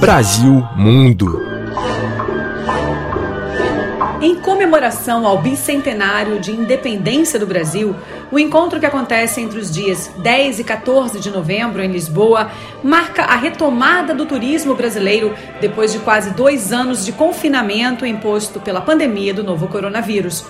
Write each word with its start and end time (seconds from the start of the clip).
Brasil 0.00 0.66
Mundo. 0.76 1.44
Em 4.22 4.34
comemoração 4.34 5.26
ao 5.26 5.42
bicentenário 5.42 6.40
de 6.40 6.52
independência 6.52 7.38
do 7.38 7.46
Brasil, 7.46 7.94
o 8.32 8.38
encontro 8.38 8.80
que 8.80 8.86
acontece 8.86 9.42
entre 9.42 9.58
os 9.58 9.70
dias 9.70 10.10
10 10.16 10.60
e 10.60 10.64
14 10.64 11.20
de 11.20 11.30
novembro 11.30 11.82
em 11.82 11.92
Lisboa 11.92 12.50
marca 12.82 13.24
a 13.24 13.36
retomada 13.36 14.14
do 14.14 14.24
turismo 14.24 14.74
brasileiro 14.74 15.34
depois 15.60 15.92
de 15.92 15.98
quase 15.98 16.30
dois 16.30 16.72
anos 16.72 17.04
de 17.04 17.12
confinamento 17.12 18.06
imposto 18.06 18.58
pela 18.58 18.80
pandemia 18.80 19.34
do 19.34 19.44
novo 19.44 19.68
coronavírus. 19.68 20.46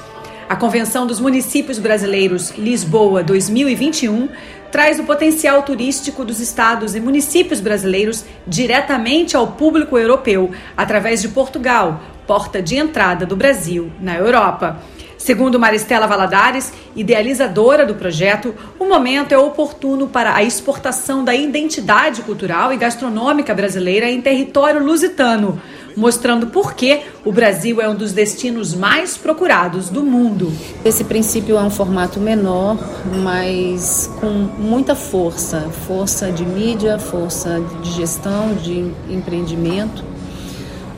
A 0.51 0.57
Convenção 0.57 1.07
dos 1.07 1.21
Municípios 1.21 1.79
Brasileiros 1.79 2.51
Lisboa 2.59 3.23
2021 3.23 4.29
traz 4.73 4.99
o 4.99 5.05
potencial 5.05 5.63
turístico 5.63 6.25
dos 6.25 6.41
estados 6.41 6.97
e 6.97 7.01
municípios 7.01 7.61
brasileiros 7.61 8.25
diretamente 8.49 9.37
ao 9.37 9.47
público 9.47 9.97
europeu, 9.97 10.51
através 10.77 11.23
de 11.23 11.29
Portugal, 11.29 12.01
porta 12.27 12.61
de 12.61 12.75
entrada 12.75 13.25
do 13.25 13.37
Brasil 13.37 13.93
na 14.01 14.17
Europa. 14.17 14.83
Segundo 15.21 15.61
Maristela 15.61 16.07
Valadares, 16.07 16.73
idealizadora 16.97 17.85
do 17.85 17.95
projeto, 17.95 18.55
o 18.79 18.87
momento 18.87 19.33
é 19.33 19.39
oportuno 19.39 20.09
para 20.09 20.35
a 20.35 20.43
exportação 20.43 21.23
da 21.23 21.35
identidade 21.35 22.23
cultural 22.23 22.73
e 22.73 22.79
gastronômica 22.79 23.55
brasileira 23.55 24.09
em 24.09 24.23
território 24.23 24.83
lusitano, 24.83 25.61
mostrando 25.95 26.47
por 26.47 26.73
que 26.73 27.03
o 27.23 27.31
Brasil 27.31 27.83
é 27.83 27.89
um 27.89 27.95
dos 27.95 28.15
destinos 28.15 28.75
mais 28.75 29.19
procurados 29.19 29.91
do 29.91 30.03
mundo. 30.03 30.51
Esse 30.87 31.05
princípio 31.05 31.59
é 31.59 31.61
um 31.61 31.71
formato 31.71 32.19
menor, 32.19 32.79
mas 33.23 34.11
com 34.19 34.31
muita 34.31 34.95
força 34.95 35.69
força 35.87 36.33
de 36.33 36.47
mídia, 36.47 36.99
força 36.99 37.61
de 37.83 37.91
gestão, 37.91 38.55
de 38.55 38.91
empreendimento 39.11 40.10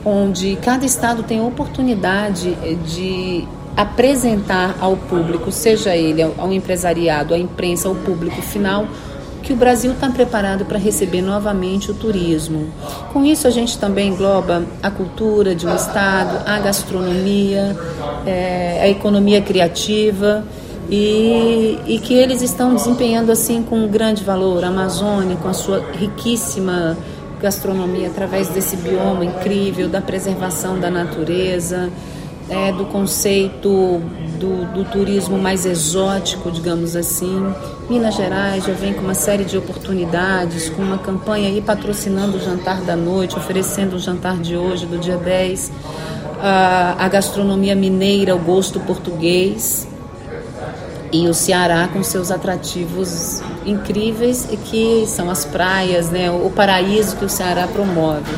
onde 0.05 0.57
cada 0.57 0.85
estado 0.85 1.23
tem 1.23 1.39
a 1.39 1.43
oportunidade 1.43 2.55
de 2.85 3.47
apresentar 3.75 4.75
ao 4.79 4.95
público, 4.95 5.51
seja 5.51 5.95
ele 5.95 6.21
ao 6.21 6.53
empresariado, 6.53 7.33
à 7.33 7.37
imprensa, 7.37 7.87
ao 7.87 7.95
público 7.95 8.41
final, 8.41 8.87
que 9.41 9.51
o 9.51 9.55
Brasil 9.55 9.91
está 9.91 10.09
preparado 10.09 10.63
para 10.65 10.77
receber 10.77 11.21
novamente 11.21 11.91
o 11.91 11.93
turismo. 11.93 12.67
Com 13.11 13.25
isso, 13.25 13.45
a 13.45 13.49
gente 13.49 13.77
também 13.77 14.09
engloba 14.09 14.63
a 14.81 14.89
cultura 14.89 15.53
de 15.53 15.67
um 15.67 15.75
estado, 15.75 16.41
a 16.47 16.59
gastronomia, 16.59 17.75
é, 18.25 18.79
a 18.81 18.87
economia 18.87 19.41
criativa. 19.41 20.43
E, 20.89 21.79
e, 21.87 21.97
que 21.97 22.13
eles 22.13 22.41
estão 22.41 22.75
desempenhando 22.75 23.31
assim 23.31 23.63
com 23.63 23.77
um 23.77 23.87
grande 23.87 24.21
valor. 24.21 24.65
A 24.65 24.67
Amazônia, 24.67 25.37
com 25.37 25.47
a 25.47 25.53
sua 25.53 25.81
riquíssima 25.93 26.97
gastronomia 27.43 28.07
através 28.07 28.47
desse 28.47 28.77
bioma 28.77 29.25
incrível, 29.25 29.89
da 29.89 29.99
preservação 29.99 30.79
da 30.79 30.89
natureza, 30.89 31.89
é, 32.49 32.71
do 32.71 32.85
conceito 32.85 34.01
do, 34.39 34.73
do, 34.73 34.85
turismo 34.85 35.37
mais 35.37 35.65
exótico, 35.65 36.49
digamos 36.49 36.95
assim. 36.95 37.53
Minas 37.89 38.15
Gerais 38.15 38.63
já 38.63 38.71
vem 38.71 38.93
com 38.93 39.01
uma 39.01 39.13
série 39.13 39.43
de 39.43 39.57
oportunidades, 39.57 40.69
com 40.69 40.81
uma 40.81 40.97
campanha 40.97 41.49
aí 41.49 41.61
patrocinando 41.61 42.37
o 42.37 42.39
jantar 42.39 42.79
da 42.81 42.95
noite, 42.95 43.35
oferecendo 43.35 43.97
o 43.97 43.99
jantar 43.99 44.37
de 44.37 44.55
hoje, 44.55 44.85
do 44.85 44.97
dia 44.97 45.17
10, 45.17 45.69
a, 46.41 46.95
a 46.97 47.09
gastronomia 47.09 47.75
mineira, 47.75 48.33
o 48.33 48.39
gosto 48.39 48.79
português 48.79 49.85
e 51.13 51.27
o 51.27 51.33
Ceará 51.33 51.87
com 51.93 52.01
seus 52.01 52.31
atrativos 52.31 53.41
incríveis 53.65 54.47
que 54.65 55.05
são 55.07 55.29
as 55.29 55.45
praias, 55.45 56.09
né, 56.09 56.31
o 56.31 56.49
paraíso 56.49 57.15
que 57.15 57.23
o 57.23 57.29
Ceará 57.29 57.67
promove. 57.67 58.31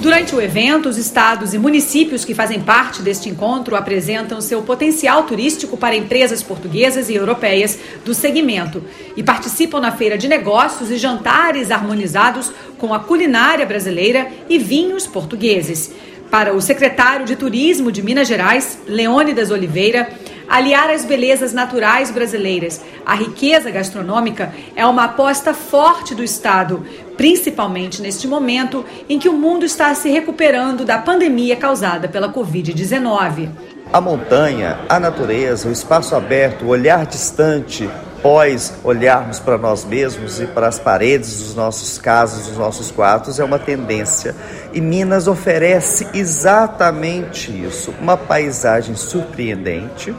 Durante 0.00 0.34
o 0.34 0.40
evento, 0.40 0.88
os 0.88 0.96
estados 0.96 1.52
e 1.52 1.58
municípios 1.58 2.24
que 2.24 2.32
fazem 2.32 2.60
parte 2.60 3.02
deste 3.02 3.28
encontro 3.28 3.74
apresentam 3.74 4.40
seu 4.40 4.62
potencial 4.62 5.24
turístico 5.24 5.76
para 5.76 5.96
empresas 5.96 6.42
portuguesas 6.42 7.10
e 7.10 7.14
europeias 7.14 7.78
do 8.04 8.14
segmento 8.14 8.82
e 9.16 9.22
participam 9.22 9.80
na 9.80 9.92
feira 9.92 10.16
de 10.16 10.28
negócios 10.28 10.90
e 10.90 10.96
jantares 10.96 11.70
harmonizados 11.70 12.52
com 12.78 12.94
a 12.94 13.00
culinária 13.00 13.66
brasileira 13.66 14.28
e 14.48 14.56
vinhos 14.56 15.06
portugueses. 15.06 15.92
Para 16.30 16.54
o 16.54 16.62
secretário 16.62 17.26
de 17.26 17.34
Turismo 17.34 17.90
de 17.90 18.02
Minas 18.02 18.28
Gerais, 18.28 18.78
Leônidas 18.86 19.50
Oliveira, 19.50 20.08
Aliar 20.50 20.90
as 20.90 21.04
belezas 21.04 21.52
naturais 21.52 22.10
brasileiras 22.10 22.80
à 23.06 23.14
riqueza 23.14 23.70
gastronômica 23.70 24.52
é 24.74 24.84
uma 24.84 25.04
aposta 25.04 25.54
forte 25.54 26.12
do 26.12 26.24
Estado, 26.24 26.84
principalmente 27.16 28.02
neste 28.02 28.26
momento 28.26 28.84
em 29.08 29.16
que 29.16 29.28
o 29.28 29.32
mundo 29.32 29.64
está 29.64 29.94
se 29.94 30.10
recuperando 30.10 30.84
da 30.84 30.98
pandemia 30.98 31.54
causada 31.54 32.08
pela 32.08 32.32
Covid-19. 32.32 33.48
A 33.92 34.00
montanha, 34.00 34.80
a 34.88 34.98
natureza, 34.98 35.68
o 35.68 35.72
espaço 35.72 36.16
aberto, 36.16 36.64
o 36.64 36.68
olhar 36.68 37.06
distante, 37.06 37.88
após 38.20 38.74
olharmos 38.84 39.40
para 39.40 39.56
nós 39.56 39.84
mesmos 39.84 40.40
e 40.40 40.46
para 40.46 40.68
as 40.68 40.78
paredes 40.78 41.38
dos 41.38 41.54
nossos 41.54 41.96
casas, 41.96 42.48
dos 42.48 42.58
nossos 42.58 42.90
quartos, 42.90 43.40
é 43.40 43.44
uma 43.44 43.58
tendência. 43.58 44.34
E 44.74 44.80
Minas 44.80 45.26
oferece 45.26 46.06
exatamente 46.12 47.50
isso: 47.50 47.94
uma 47.98 48.18
paisagem 48.18 48.94
surpreendente, 48.94 50.14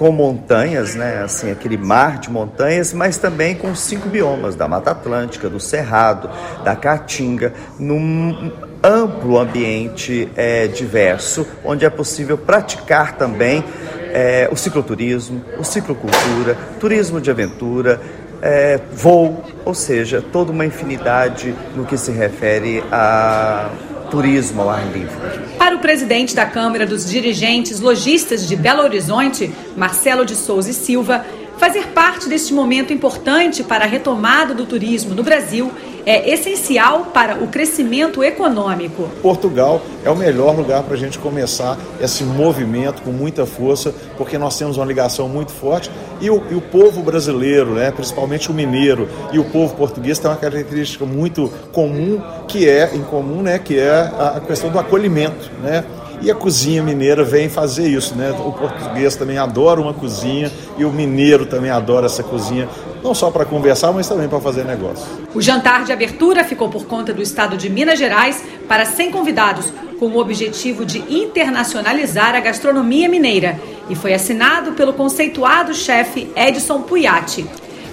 com 0.00 0.10
montanhas, 0.10 0.94
né, 0.94 1.20
assim, 1.22 1.50
aquele 1.50 1.76
mar 1.76 2.18
de 2.18 2.30
montanhas, 2.30 2.90
mas 2.90 3.18
também 3.18 3.54
com 3.54 3.74
cinco 3.74 4.08
biomas 4.08 4.56
da 4.56 4.66
Mata 4.66 4.92
Atlântica, 4.92 5.46
do 5.46 5.60
Cerrado, 5.60 6.30
da 6.64 6.74
Caatinga, 6.74 7.52
num 7.78 8.50
amplo 8.82 9.38
ambiente 9.38 10.26
é, 10.38 10.66
diverso, 10.68 11.46
onde 11.62 11.84
é 11.84 11.90
possível 11.90 12.38
praticar 12.38 13.18
também 13.18 13.62
é, 14.14 14.48
o 14.50 14.56
cicloturismo, 14.56 15.44
o 15.58 15.64
ciclocultura, 15.64 16.56
turismo 16.80 17.20
de 17.20 17.30
aventura, 17.30 18.00
é, 18.40 18.80
voo, 18.90 19.44
ou 19.66 19.74
seja, 19.74 20.24
toda 20.32 20.50
uma 20.50 20.64
infinidade 20.64 21.54
no 21.76 21.84
que 21.84 21.98
se 21.98 22.10
refere 22.10 22.82
a 22.90 23.68
turismo 24.10 24.62
ao 24.62 24.70
ar 24.70 24.84
livre. 24.92 25.56
Para 25.56 25.76
o 25.76 25.78
presidente 25.78 26.34
da 26.34 26.44
Câmara 26.44 26.84
dos 26.84 27.08
Dirigentes 27.08 27.80
Logistas 27.80 28.46
de 28.46 28.56
Belo 28.56 28.82
Horizonte, 28.82 29.50
Marcelo 29.76 30.26
de 30.26 30.34
Souza 30.34 30.70
e 30.70 30.74
Silva, 30.74 31.24
fazer 31.56 31.88
parte 31.88 32.28
deste 32.28 32.52
momento 32.52 32.92
importante 32.92 33.62
para 33.62 33.84
a 33.84 33.86
retomada 33.86 34.52
do 34.52 34.66
turismo 34.66 35.14
no 35.14 35.22
Brasil 35.22 35.70
é 36.06 36.30
essencial 36.30 37.06
para 37.06 37.42
o 37.42 37.48
crescimento 37.48 38.22
econômico. 38.22 39.08
Portugal 39.22 39.82
é 40.04 40.10
o 40.10 40.16
melhor 40.16 40.56
lugar 40.56 40.82
para 40.82 40.94
a 40.94 40.98
gente 40.98 41.18
começar 41.18 41.78
esse 42.00 42.24
movimento 42.24 43.02
com 43.02 43.10
muita 43.10 43.46
força, 43.46 43.94
porque 44.16 44.38
nós 44.38 44.56
temos 44.56 44.76
uma 44.76 44.86
ligação 44.86 45.28
muito 45.28 45.52
forte 45.52 45.90
e 46.20 46.30
o, 46.30 46.42
e 46.50 46.54
o 46.54 46.60
povo 46.60 47.02
brasileiro, 47.02 47.74
né, 47.74 47.90
principalmente 47.90 48.50
o 48.50 48.54
mineiro 48.54 49.08
e 49.32 49.38
o 49.38 49.44
povo 49.44 49.74
português 49.74 50.18
tem 50.18 50.30
uma 50.30 50.36
característica 50.36 51.04
muito 51.04 51.50
comum 51.72 52.20
que 52.46 52.68
é 52.68 52.90
em 52.94 53.02
comum, 53.02 53.42
né, 53.42 53.58
que 53.58 53.78
é 53.78 53.90
a 53.90 54.40
questão 54.46 54.70
do 54.70 54.78
acolhimento, 54.78 55.50
né? 55.62 55.84
E 56.22 56.30
a 56.30 56.34
cozinha 56.34 56.82
mineira 56.82 57.24
vem 57.24 57.48
fazer 57.48 57.88
isso, 57.88 58.14
né? 58.14 58.30
O 58.30 58.52
português 58.52 59.16
também 59.16 59.38
adora 59.38 59.80
uma 59.80 59.94
cozinha 59.94 60.52
e 60.76 60.84
o 60.84 60.92
mineiro 60.92 61.46
também 61.46 61.70
adora 61.70 62.04
essa 62.04 62.22
cozinha, 62.22 62.68
não 63.02 63.14
só 63.14 63.30
para 63.30 63.44
conversar, 63.44 63.92
mas 63.92 64.08
também 64.08 64.28
para 64.28 64.40
fazer 64.40 64.64
negócio. 64.64 65.06
O 65.34 65.40
jantar 65.40 65.84
de 65.84 65.92
abertura 65.92 66.44
ficou 66.44 66.68
por 66.68 66.86
conta 66.86 67.12
do 67.12 67.22
estado 67.22 67.56
de 67.56 67.70
Minas 67.70 67.98
Gerais 67.98 68.42
para 68.68 68.84
100 68.84 69.10
convidados, 69.10 69.72
com 69.98 70.06
o 70.06 70.18
objetivo 70.18 70.84
de 70.84 70.98
internacionalizar 71.14 72.34
a 72.34 72.40
gastronomia 72.40 73.08
mineira 73.08 73.60
e 73.88 73.94
foi 73.94 74.14
assinado 74.14 74.72
pelo 74.72 74.94
conceituado 74.94 75.74
chefe 75.74 76.30
Edson 76.34 76.82
Puyati. 76.82 77.46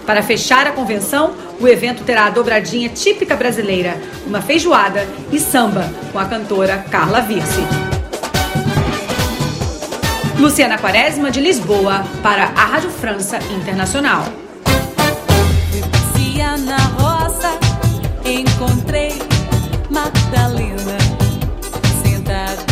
Para 0.06 0.24
fechar 0.24 0.66
a 0.66 0.72
convenção, 0.72 1.34
o 1.60 1.68
evento 1.68 2.06
terá 2.06 2.28
a 2.28 2.30
dobradinha 2.30 2.88
típica 2.88 3.36
brasileira, 3.36 3.98
uma 4.26 4.42
feijoada 4.42 5.06
e 5.34 5.40
samba 5.40 5.92
com 6.14 6.20
a 6.20 6.24
cantora 6.24 6.78
Carla 6.90 7.20
Virse. 7.20 7.62
Luciana 10.40 10.78
Quaresma, 10.78 11.30
de 11.30 11.42
Lisboa, 11.42 12.06
para 12.24 12.44
a 12.44 12.66
Rádio 12.66 12.92
França 12.92 13.38
Internacional. 13.60 14.24
Encontrei 18.28 19.14
Magdalena 19.90 20.98
sentada 22.04 22.67